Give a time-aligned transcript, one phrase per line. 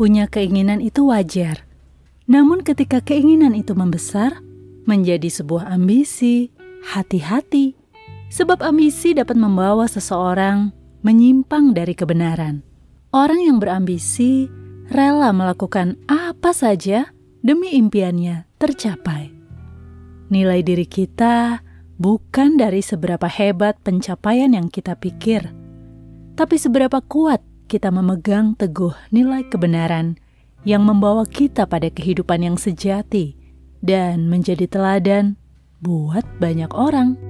[0.00, 1.68] Punya keinginan itu wajar.
[2.24, 4.40] Namun ketika keinginan itu membesar,
[4.88, 6.48] menjadi sebuah ambisi,
[6.88, 7.76] hati-hati.
[8.32, 10.72] Sebab ambisi dapat membawa seseorang
[11.04, 12.64] menyimpang dari kebenaran.
[13.12, 14.48] Orang yang berambisi
[14.88, 17.12] rela melakukan apa saja
[17.44, 19.28] demi impiannya tercapai.
[20.32, 21.60] Nilai diri kita
[22.00, 25.44] bukan dari seberapa hebat pencapaian yang kita pikir,
[26.40, 30.18] tapi seberapa kuat kita memegang teguh nilai kebenaran
[30.66, 33.38] yang membawa kita pada kehidupan yang sejati
[33.78, 35.38] dan menjadi teladan
[35.78, 37.29] buat banyak orang.